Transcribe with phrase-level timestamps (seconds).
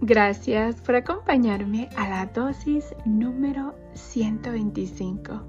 [0.00, 5.42] Gracias por acompañarme a la dosis número 125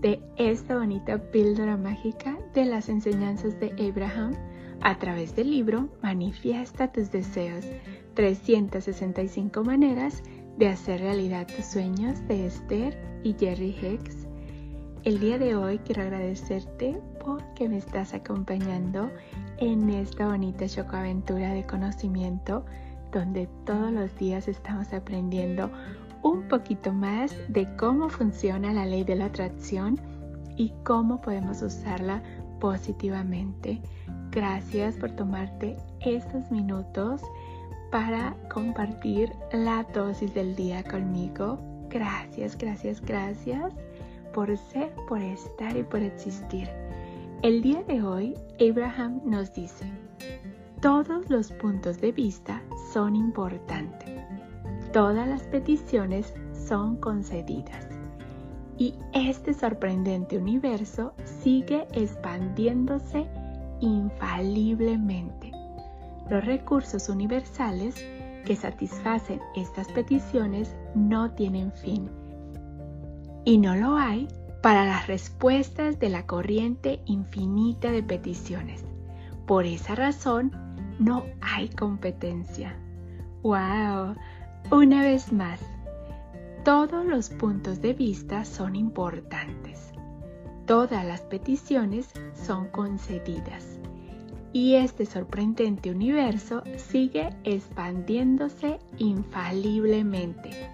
[0.00, 4.34] de esta bonita píldora mágica de las enseñanzas de Abraham
[4.80, 7.64] a través del libro Manifiesta tus deseos,
[8.14, 10.22] 365 maneras
[10.58, 14.26] de hacer realidad tus sueños de Esther y Jerry Hicks.
[15.04, 19.10] El día de hoy quiero agradecerte porque me estás acompañando
[19.58, 22.64] en esta bonita chocoaventura de conocimiento
[23.14, 25.70] donde todos los días estamos aprendiendo
[26.22, 29.98] un poquito más de cómo funciona la ley de la atracción
[30.56, 32.22] y cómo podemos usarla
[32.60, 33.80] positivamente.
[34.30, 37.22] Gracias por tomarte estos minutos
[37.92, 41.58] para compartir la dosis del día conmigo.
[41.88, 43.72] Gracias, gracias, gracias
[44.32, 46.68] por ser, por estar y por existir.
[47.42, 49.84] El día de hoy, Abraham nos dice,
[50.84, 52.62] todos los puntos de vista
[52.92, 54.22] son importantes.
[54.92, 57.88] Todas las peticiones son concedidas.
[58.76, 63.26] Y este sorprendente universo sigue expandiéndose
[63.80, 65.52] infaliblemente.
[66.28, 67.94] Los recursos universales
[68.44, 72.10] que satisfacen estas peticiones no tienen fin.
[73.46, 74.28] Y no lo hay
[74.62, 78.84] para las respuestas de la corriente infinita de peticiones.
[79.46, 80.63] Por esa razón,
[80.98, 82.76] no hay competencia.
[83.42, 84.14] ¡Wow!
[84.70, 85.60] Una vez más,
[86.64, 89.92] todos los puntos de vista son importantes.
[90.66, 93.78] Todas las peticiones son concedidas.
[94.52, 100.70] Y este sorprendente universo sigue expandiéndose infaliblemente.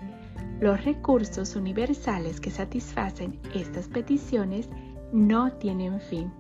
[0.61, 4.69] Los recursos universales que satisfacen estas peticiones
[5.13, 6.31] no tienen fin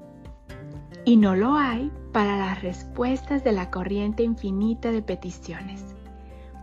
[1.05, 5.95] y no lo hay para las respuestas de la corriente infinita de peticiones.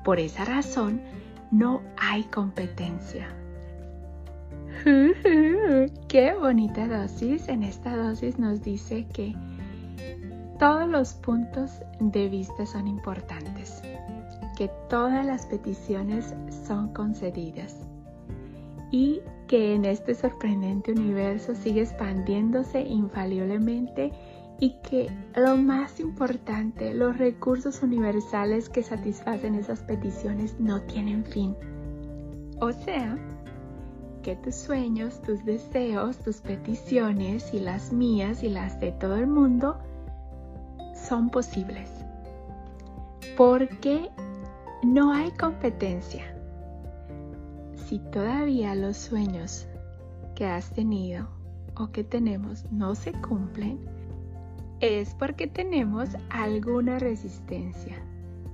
[0.03, 1.01] Por esa razón,
[1.51, 3.27] no hay competencia.
[6.07, 7.47] ¡Qué bonita dosis!
[7.47, 9.35] En esta dosis nos dice que
[10.59, 13.81] todos los puntos de vista son importantes,
[14.57, 16.33] que todas las peticiones
[16.65, 17.86] son concedidas
[18.91, 24.11] y que en este sorprendente universo sigue expandiéndose infaliblemente
[24.59, 31.55] y que lo más importante, los recursos universales que satisfacen esas peticiones no tienen fin.
[32.59, 33.17] O sea,
[34.23, 39.27] que tus sueños, tus deseos, tus peticiones y las mías y las de todo el
[39.27, 39.77] mundo
[40.95, 41.89] son posibles.
[43.37, 44.09] Porque
[44.83, 46.36] no hay competencia
[47.87, 49.65] si todavía los sueños
[50.35, 51.27] que has tenido
[51.77, 53.79] o que tenemos no se cumplen,
[54.81, 57.95] es porque tenemos alguna resistencia.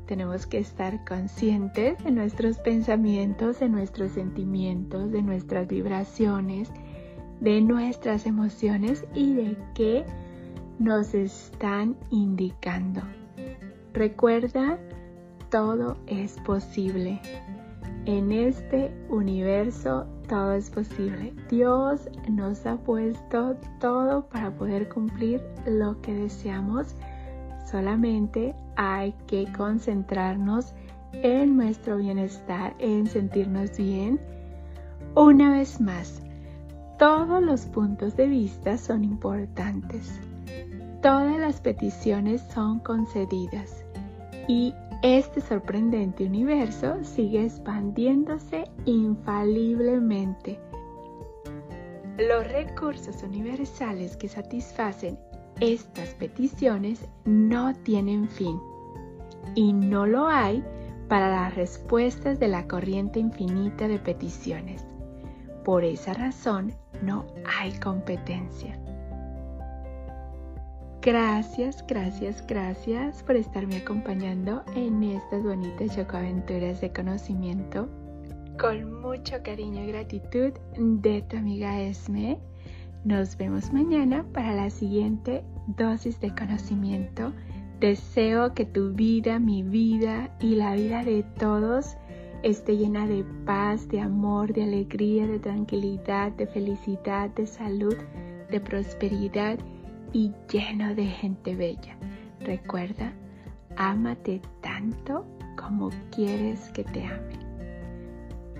[0.05, 6.69] Tenemos que estar conscientes de nuestros pensamientos, de nuestros sentimientos, de nuestras vibraciones,
[7.39, 10.05] de nuestras emociones y de qué
[10.77, 13.01] nos están indicando.
[13.93, 14.77] Recuerda,
[15.49, 17.19] todo es posible.
[18.05, 21.33] En este universo todo es posible.
[21.49, 26.95] Dios nos ha puesto todo para poder cumplir lo que deseamos.
[27.65, 30.73] Solamente hay que concentrarnos
[31.13, 34.19] en nuestro bienestar, en sentirnos bien.
[35.15, 36.21] Una vez más,
[36.99, 40.19] todos los puntos de vista son importantes.
[41.01, 43.85] Todas las peticiones son concedidas
[44.47, 50.61] y este sorprendente universo sigue expandiéndose infaliblemente.
[52.17, 55.19] Los recursos universales que satisfacen
[55.59, 58.61] estas peticiones no tienen fin
[59.55, 60.63] y no lo hay
[61.09, 64.87] para las respuestas de la corriente infinita de peticiones.
[65.65, 67.25] Por esa razón no
[67.59, 68.79] hay competencia.
[71.05, 77.89] Gracias, gracias, gracias por estarme acompañando en estas bonitas chocoaventuras de conocimiento.
[78.57, 82.39] Con mucho cariño y gratitud de tu amiga Esme.
[83.03, 85.43] Nos vemos mañana para la siguiente
[85.75, 87.33] dosis de conocimiento.
[87.81, 91.97] Deseo que tu vida, mi vida y la vida de todos
[92.43, 97.97] esté llena de paz, de amor, de alegría, de tranquilidad, de felicidad, de salud,
[98.49, 99.59] de prosperidad
[100.13, 101.97] y lleno de gente bella.
[102.39, 103.11] Recuerda,
[103.75, 105.25] ámate tanto
[105.57, 107.39] como quieres que te ame.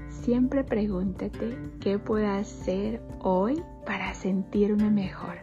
[0.10, 5.38] Siempre pregúntate qué puedo hacer hoy para sentirme mejor.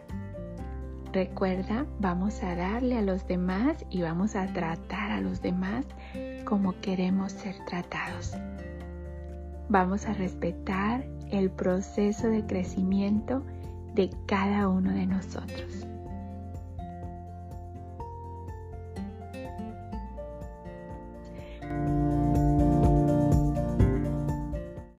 [1.13, 5.85] Recuerda, vamos a darle a los demás y vamos a tratar a los demás
[6.45, 8.33] como queremos ser tratados.
[9.69, 13.43] Vamos a respetar el proceso de crecimiento
[13.93, 15.85] de cada uno de nosotros.